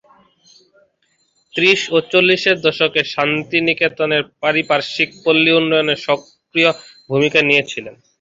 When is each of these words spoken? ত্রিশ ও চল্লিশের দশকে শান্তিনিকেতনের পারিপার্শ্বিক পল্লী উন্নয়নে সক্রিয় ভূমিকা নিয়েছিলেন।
ত্রিশ 1.53 1.79
ও 1.91 1.97
চল্লিশের 2.11 2.57
দশকে 2.67 3.01
শান্তিনিকেতনের 3.13 4.23
পারিপার্শ্বিক 4.41 5.09
পল্লী 5.23 5.51
উন্নয়নে 5.59 5.95
সক্রিয় 6.07 6.71
ভূমিকা 7.09 7.39
নিয়েছিলেন। 7.49 7.95